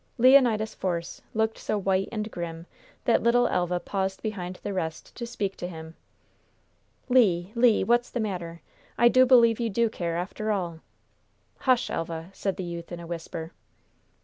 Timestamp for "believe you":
9.27-9.69